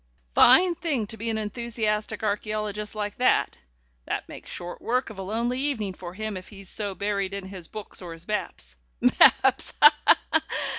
Fine 0.33 0.73
thing 0.73 1.05
to 1.05 1.15
be 1.15 1.29
an 1.29 1.37
enthusiastic 1.37 2.21
archæologist 2.21 2.95
like 2.95 3.17
that. 3.17 3.57
That 4.07 4.27
makes 4.27 4.49
short 4.49 4.81
work 4.81 5.11
of 5.11 5.19
a 5.19 5.21
lonely 5.21 5.59
evening 5.59 5.93
for 5.93 6.15
him 6.15 6.35
if 6.35 6.47
he's 6.49 6.69
so 6.71 6.95
buried 6.95 7.35
in 7.35 7.45
his 7.45 7.67
books 7.67 8.01
or 8.01 8.11
his 8.13 8.27
maps 8.27 8.77
Mapps, 8.99 9.73
ha! 9.79 9.93
ha! 10.07 10.41